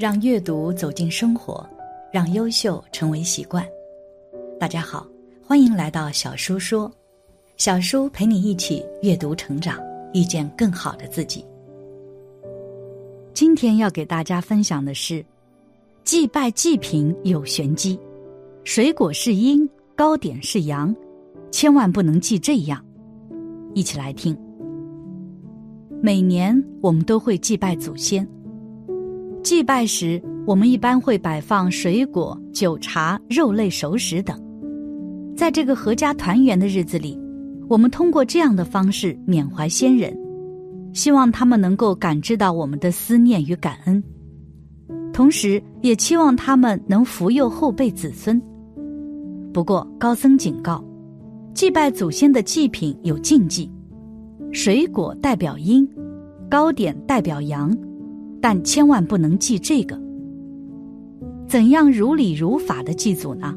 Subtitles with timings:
[0.00, 1.62] 让阅读走进生活，
[2.10, 3.62] 让优秀成为习惯。
[4.58, 5.06] 大家好，
[5.46, 6.90] 欢迎来到小叔说，
[7.58, 9.78] 小叔陪你一起阅读成长，
[10.14, 11.44] 遇见更好的自己。
[13.34, 15.22] 今天要给大家分享的是，
[16.02, 18.00] 祭拜祭品有玄机，
[18.64, 20.96] 水果是阴，糕点是阳，
[21.50, 22.82] 千万不能记这样。
[23.74, 24.34] 一起来听。
[26.00, 28.26] 每年我们都会祭拜祖先。
[29.42, 34.38] 祭拜时，我们一般会摆放水果、酒茶、肉类、熟食等。
[35.34, 37.18] 在这个阖家团圆的日子里，
[37.68, 40.14] 我们通过这样的方式缅怀先人，
[40.92, 44.02] 希望他们能够感知到我们的思念与感恩，
[45.12, 48.40] 同时也期望他们能福佑后辈子孙。
[49.52, 50.84] 不过，高僧警告，
[51.54, 53.70] 祭拜祖先的祭品有禁忌：
[54.52, 55.88] 水果代表阴，
[56.50, 57.74] 糕点代表阳。
[58.40, 60.00] 但千万不能记这个。
[61.46, 63.54] 怎样如理如法的祭祖呢？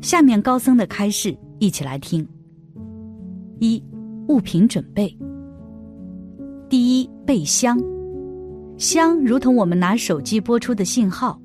[0.00, 2.26] 下面高僧的开示，一起来听。
[3.58, 3.82] 一、
[4.28, 5.12] 物品准备。
[6.68, 7.76] 第一，备香。
[8.76, 11.40] 香如同我们拿手机播出的信号，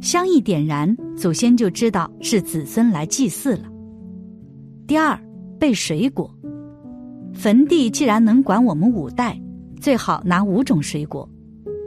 [0.00, 3.64] 香一点燃，祖先就知道是子孙来祭祀了。
[4.86, 5.18] 第二，
[5.58, 6.32] 备水果。
[7.34, 9.36] 坟地既然能管我们五代，
[9.80, 11.28] 最好拿五种水果。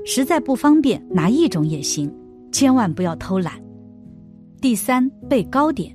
[0.04, 2.12] 实在不方便，拿一种也行，
[2.52, 3.54] 千万不要偷懒。
[4.60, 5.94] 第三，备糕点，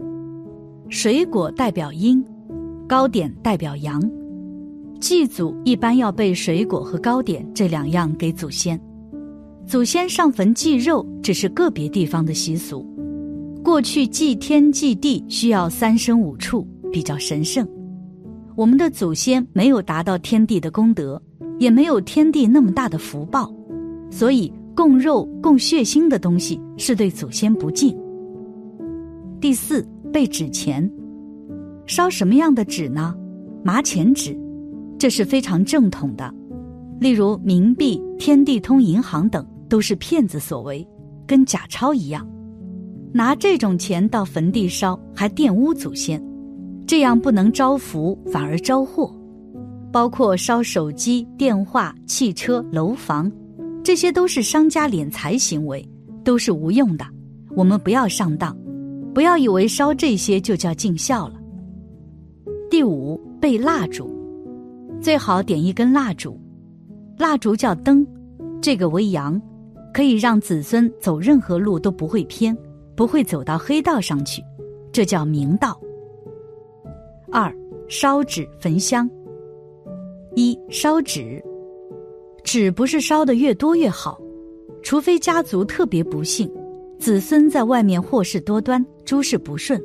[0.89, 2.25] 水果代表阴，
[2.89, 4.01] 糕点代表阳。
[5.01, 8.81] 祭祖一般要备水果和糕点这两样给祖先。
[9.67, 12.87] 祖先上坟祭肉只是个别地方的习俗，
[13.63, 17.67] 过去祭天祭地需要三牲五畜，比较神圣。
[18.55, 21.21] 我们的祖先没有达到天地的功德，
[21.59, 23.53] 也没有天地那么大的福报。
[24.11, 27.97] 所以，供肉、供血腥的东西是对祖先不敬。
[29.41, 30.91] 第四，备纸钱，
[31.87, 33.15] 烧什么样的纸呢？
[33.63, 34.37] 麻钱纸，
[34.99, 36.33] 这是非常正统的。
[36.99, 40.87] 例如冥币、天地通银行等都是骗子所为，
[41.27, 42.27] 跟假钞一样。
[43.13, 46.23] 拿这种钱到坟地烧，还玷污祖先，
[46.87, 49.15] 这样不能招福，反而招祸。
[49.93, 53.31] 包括烧手机、电话、汽车、楼房。
[53.87, 55.89] 这些都是商家敛财行为，
[56.25, 57.07] 都是无用的。
[57.55, 58.53] 我们不要上当，
[59.15, 61.35] 不要以为烧这些就叫尽孝了。
[62.69, 64.13] 第五，备蜡烛，
[65.01, 66.37] 最好点一根蜡烛，
[67.17, 68.05] 蜡烛叫灯，
[68.61, 69.41] 这个为阳，
[69.95, 72.59] 可以让子孙走任何路都不会偏，
[72.97, 74.43] 不会走到黑道上去，
[74.91, 75.81] 这叫明道。
[77.31, 77.57] 二，
[77.89, 79.09] 烧纸焚香。
[80.35, 81.41] 一，烧纸。
[82.47, 84.21] 纸不是烧的越多越好，
[84.81, 86.49] 除非家族特别不幸，
[86.97, 89.83] 子孙在外面祸事多端，诸事不顺。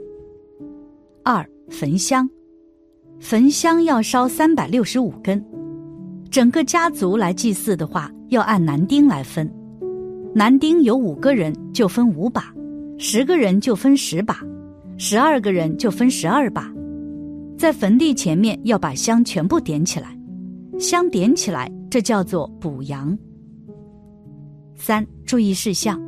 [1.23, 2.29] 二焚香，
[3.19, 5.43] 焚香要烧三百六十五根，
[6.29, 9.51] 整个家族来祭祀的话，要按男丁来分，
[10.35, 12.53] 男丁有五个人就分五把，
[12.99, 14.39] 十个人就分十把，
[14.99, 16.71] 十二个人就分十二把，
[17.57, 20.15] 在坟地前面要把香全部点起来，
[20.77, 21.67] 香点起来。
[21.91, 23.15] 这叫做补阳。
[24.75, 26.01] 三、注意事项：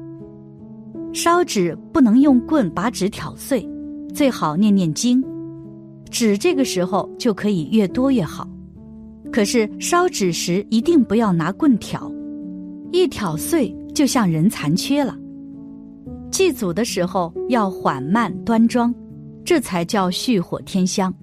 [1.12, 3.70] 烧纸不能用棍把纸挑碎，
[4.14, 5.22] 最好念念经。
[6.10, 8.48] 纸这个时候就可以越多越好，
[9.30, 12.10] 可是烧纸时一定不要拿棍挑，
[12.94, 15.18] 一挑碎就像人残缺了。
[16.32, 18.96] 祭祖的时候要缓慢端庄，
[19.44, 21.14] 这才叫续火添香。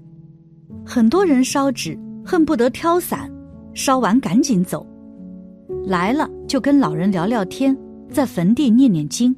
[0.85, 3.27] 很多人烧纸恨不得挑散。
[3.81, 4.87] 烧完赶紧走，
[5.87, 7.75] 来了就跟老人聊聊天，
[8.11, 9.35] 在坟地念念经，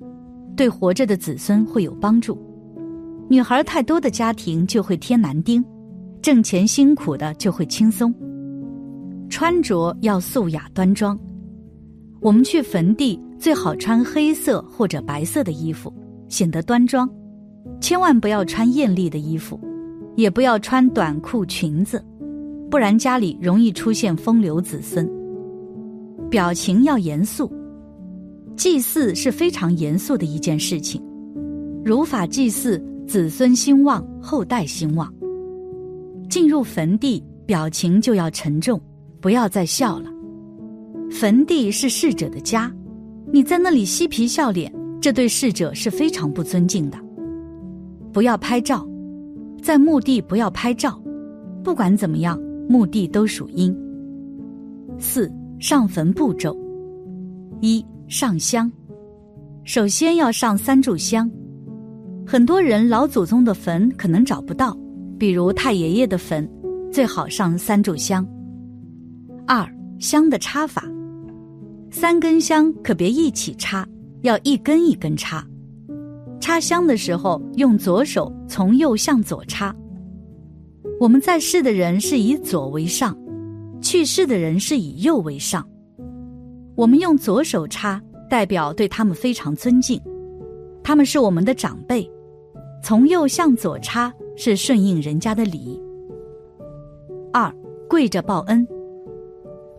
[0.56, 2.36] 对活着的子孙会有帮助。
[3.28, 5.64] 女孩太多的家庭就会添男丁，
[6.20, 8.12] 挣钱辛苦的就会轻松。
[9.30, 11.16] 穿着要素雅端庄，
[12.20, 15.94] 我们去坟地最好穿黑色或者白色的衣服，
[16.28, 17.08] 显得端庄。
[17.80, 19.60] 千万不要穿艳丽的衣服，
[20.16, 22.04] 也不要穿短裤裙子。
[22.72, 25.06] 不然家里容易出现风流子孙。
[26.30, 27.52] 表情要严肃，
[28.56, 30.98] 祭祀是非常严肃的一件事情。
[31.84, 35.12] 如法祭祀，子孙兴旺，后代兴旺。
[36.30, 38.80] 进入坟地，表情就要沉重，
[39.20, 40.08] 不要再笑了。
[41.10, 42.72] 坟地是逝者的家，
[43.30, 46.96] 你在那里嬉皮笑脸，这对逝者是非常不尊敬的。
[48.14, 48.88] 不要拍照，
[49.62, 50.98] 在墓地不要拍照，
[51.62, 52.40] 不管怎么样。
[52.72, 53.76] 墓地都属阴。
[54.98, 55.30] 四
[55.60, 56.56] 上坟步骤：
[57.60, 58.72] 一上香，
[59.62, 61.30] 首先要上三炷香。
[62.26, 64.74] 很多人老祖宗的坟可能找不到，
[65.18, 66.48] 比如太爷爷的坟，
[66.90, 68.26] 最好上三炷香。
[69.46, 70.82] 二香的插法，
[71.90, 73.86] 三根香可别一起插，
[74.22, 75.46] 要一根一根插。
[76.40, 79.76] 插香的时候，用左手从右向左插。
[81.02, 83.18] 我们在世的人是以左为上，
[83.80, 85.68] 去世的人是以右为上。
[86.76, 88.00] 我们用左手插，
[88.30, 90.00] 代表对他们非常尊敬，
[90.80, 92.08] 他们是我们的长辈。
[92.84, 95.82] 从右向左插是顺应人家的礼。
[97.32, 97.52] 二
[97.88, 98.64] 跪着报恩。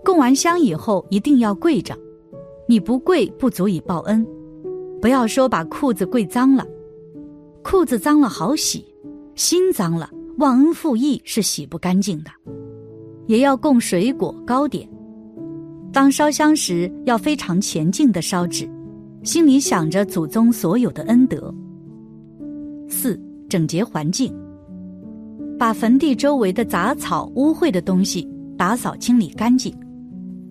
[0.03, 1.97] 供完香以后一定要跪着，
[2.67, 4.27] 你不跪不足以报恩。
[5.01, 6.67] 不要说把裤子跪脏了，
[7.63, 8.93] 裤子脏了好洗，
[9.35, 12.31] 心脏了忘恩负义是洗不干净的。
[13.27, 14.87] 也要供水果糕点。
[15.93, 18.69] 当烧香时要非常虔敬的烧纸，
[19.23, 21.53] 心里想着祖宗所有的恩德。
[22.89, 24.33] 四整洁环境，
[25.57, 28.27] 把坟地周围的杂草、污秽的东西
[28.57, 29.73] 打扫清理干净。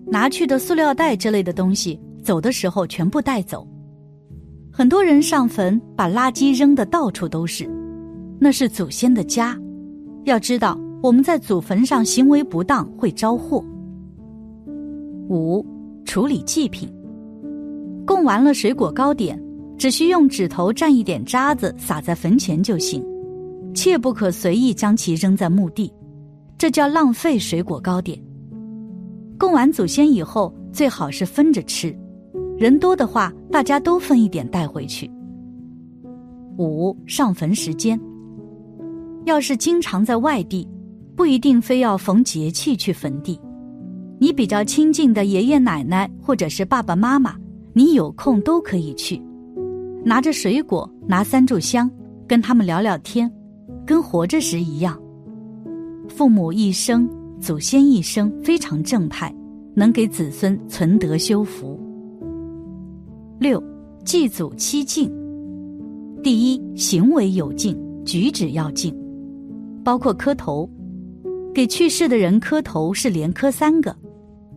[0.07, 3.67] 拿去的塑料袋之类的东西，走的时候全部带走。
[4.71, 7.69] 很多人上坟把垃圾扔的到处都是，
[8.39, 9.55] 那是祖先的家。
[10.25, 13.63] 要知道，我们在祖坟上行为不当会招祸。
[15.29, 15.65] 五、
[16.05, 16.89] 处理祭品，
[18.05, 19.41] 供完了水果糕点，
[19.77, 23.03] 只需用指头蘸一点渣子撒在坟前就行，
[23.73, 25.91] 切不可随意将其扔在墓地，
[26.57, 28.17] 这叫浪费水果糕点。
[29.37, 31.93] 供完祖先以后，最好是分着吃，
[32.57, 35.09] 人多的话，大家都分一点带回去。
[36.57, 37.99] 五上坟时间，
[39.25, 40.67] 要是经常在外地，
[41.15, 43.39] 不一定非要逢节气去坟地。
[44.19, 47.35] 你比较亲近的爷爷奶奶或者是爸爸妈妈，
[47.73, 49.21] 你有空都可以去，
[50.03, 51.89] 拿着水果，拿三炷香，
[52.27, 53.31] 跟他们聊聊天，
[53.85, 54.99] 跟活着时一样。
[56.07, 57.09] 父母一生。
[57.41, 59.35] 祖先一生非常正派，
[59.75, 61.77] 能给子孙存德修福。
[63.37, 63.61] 六，
[64.05, 65.11] 祭祖七敬。
[66.23, 68.95] 第一，行为有敬，举止要敬，
[69.83, 70.69] 包括磕头。
[71.53, 73.95] 给去世的人磕头是连磕三个，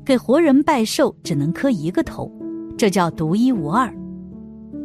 [0.05, 2.31] 给活人拜寿只能磕一个头，
[2.77, 3.93] 这叫独一无二。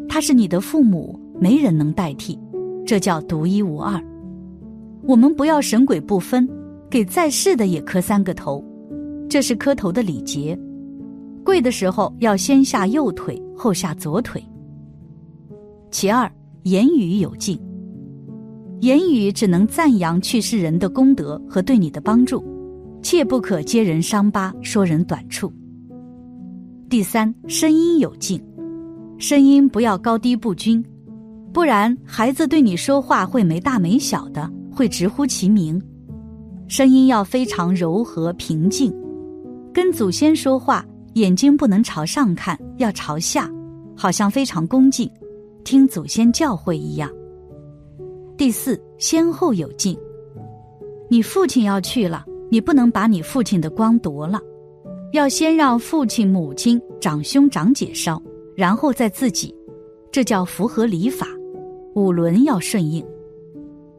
[0.09, 2.37] 他是你的父母，没人能代替，
[2.85, 4.03] 这叫独一无二。
[5.03, 6.47] 我们不要神鬼不分。
[6.89, 8.61] 给在世的也磕三个头，
[9.29, 10.59] 这是磕头的礼节。
[11.41, 14.43] 跪的时候要先下右腿，后下左腿。
[15.89, 16.29] 其二，
[16.63, 17.57] 言语有敬。
[18.81, 22.43] 言语只能赞扬去世人的功德和对你的帮助，
[23.03, 25.53] 切不可揭人伤疤，说人短处。
[26.89, 28.43] 第三，声音有劲。
[29.19, 30.83] 声音不要高低不均，
[31.53, 35.79] 不然孩子对你说话会没大没小的，会直呼其名。
[36.67, 38.91] 声音要非常柔和平静，
[39.71, 43.47] 跟祖先说话，眼睛不能朝上看，要朝下，
[43.95, 45.07] 好像非常恭敬，
[45.63, 47.07] 听祖先教诲一样。
[48.41, 49.95] 第四，先后有敬。
[51.11, 54.41] 你父亲要去了，你不能把你父亲的光夺了，
[55.13, 58.19] 要先让父亲、母亲、长兄、长姐烧，
[58.55, 59.53] 然后再自己，
[60.11, 61.27] 这叫符合礼法。
[61.93, 63.05] 五伦要顺应。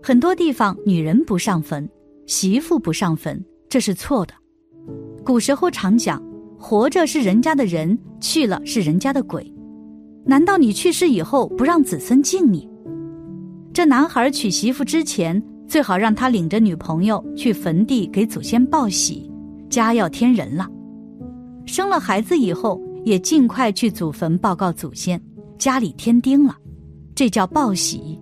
[0.02, 1.88] 很多地方女人不上坟。
[2.26, 4.34] 媳妇不上坟，这是错的。
[5.25, 6.20] 古时候常讲，
[6.58, 9.54] 活着是人家的人，去了是人家的鬼。
[10.26, 12.68] 难道你去世以后不让子孙敬你？
[13.73, 19.31] 这男孩娶媳妇之前，最好让他领着女朋友去坟地给祖先报喜，
[19.71, 20.69] 家要添人了。
[21.64, 25.21] 生了孩子以后，也尽快去祖坟报告祖先，
[25.59, 26.57] 家里添丁了，
[27.14, 28.21] 这叫报喜。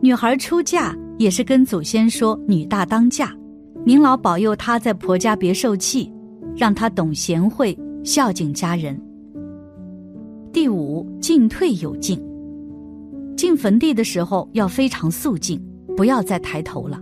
[0.00, 0.96] 女孩出嫁。
[1.18, 3.36] 也是跟祖先说女大当嫁，
[3.84, 6.08] 您老保佑她在婆家别受气，
[6.54, 8.96] 让她懂贤惠孝敬家人。
[10.52, 12.27] 第五，进退有进。
[13.38, 15.62] 进坟地的时候要非常肃静，
[15.96, 17.00] 不要再抬头了，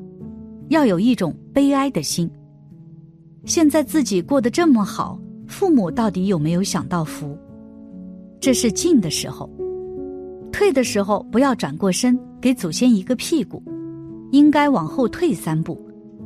[0.69, 2.31] 要有一种悲哀的心。
[3.47, 7.35] 现在自己过得这么好，父母到底有没有享到福？
[8.38, 9.49] 这是进的时候，
[10.52, 13.62] 退的时候不要转过身，给祖先一个屁股。
[14.31, 15.81] 应该往后退三步，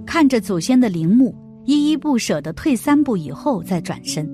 [0.05, 1.33] 看着祖先的陵墓，
[1.67, 4.29] 依依不舍的退三步以后再转身。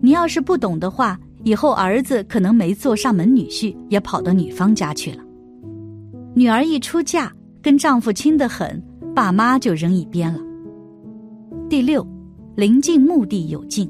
[0.00, 5.22] 你要是不懂的话，以后儿子可能没做上门女婿，也跑到女方家去了。
[6.34, 8.82] 女儿一出嫁，跟丈夫亲得很，
[9.14, 10.40] 爸妈就扔一边了。
[11.68, 12.06] 第六，
[12.56, 13.88] 临近墓地有敬。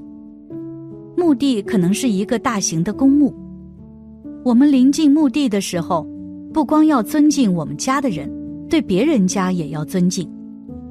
[1.16, 3.34] 墓地可能是一个大型的公墓，
[4.44, 6.06] 我们临近墓地的时候，
[6.52, 8.30] 不光要尊敬我们家的人，
[8.68, 10.28] 对别人家也要尊敬。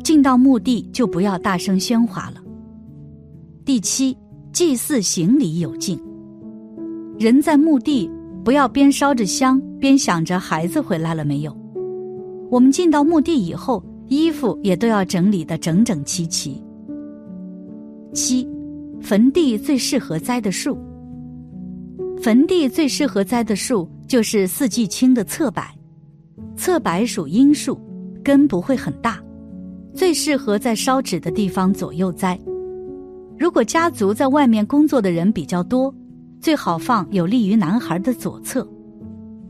[0.03, 2.41] 进到墓地就不要大声喧哗了。
[3.65, 4.17] 第七，
[4.53, 5.99] 祭祀行礼有敬。
[7.19, 8.07] 人在墓地，
[8.43, 11.57] 不要边烧着香边想着孩子回来了没有。
[12.51, 16.63] 我们进到墓地以后，衣服也都要整理的整整齐齐。
[18.13, 18.47] 七，
[19.01, 20.77] 坟地最适合栽的树。
[22.21, 25.63] 坟地最适合栽的树就是四季青的侧柏。
[26.55, 27.79] 侧柏属阴树，
[28.23, 29.19] 根不会很大，
[29.93, 32.39] 最适合在烧纸的地方左右栽。
[33.39, 35.93] 如果家族在外面工作的人比较多，
[36.39, 38.67] 最好放有利于男孩的左侧，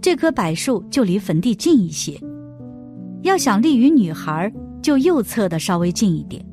[0.01, 2.19] 这棵柏树就离坟地近一些。
[3.23, 4.51] 要想利于女孩，
[4.81, 6.43] 就右侧的稍微近一点。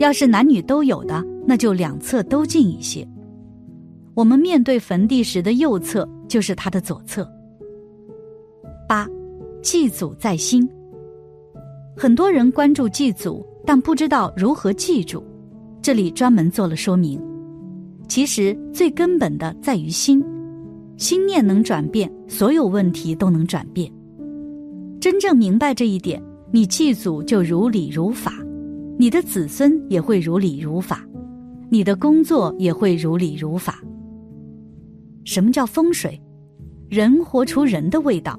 [0.00, 3.06] 要是男女都有的，那就两侧都近一些。
[4.14, 7.28] 我们面对坟地时的右侧就是他的左侧。
[8.88, 9.08] 八，
[9.62, 10.68] 祭祖在心。
[11.96, 15.22] 很多人关注祭祖，但不知道如何记住，
[15.80, 17.20] 这里专门做了说明。
[18.14, 20.24] 其实最根本的在于心，
[20.96, 23.90] 心念能转变，所有问题都能转变。
[25.00, 28.32] 真正明白这一点，你祭祖就如理如法，
[29.00, 31.04] 你的子孙也会如理如法，
[31.68, 33.82] 你的工作也会如理如法。
[35.24, 36.16] 什么叫风水？
[36.88, 38.38] 人活出人的味道，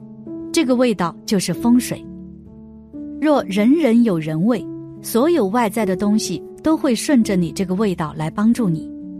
[0.53, 2.01] 这个味道就是风水。
[3.19, 4.65] 若人人有人味，
[5.01, 8.89] 所有外在的东西都会顺着你这个味道来帮助你、